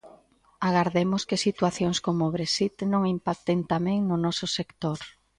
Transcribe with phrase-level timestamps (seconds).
[0.67, 4.99] Agardemos que situacións como o Brexit non impacten tamén no noso sector.